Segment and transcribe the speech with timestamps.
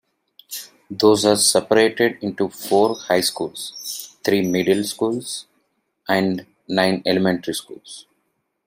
[0.89, 5.45] Those are separated into four high schools, three middle schools,
[6.09, 8.07] and nine elementary schools.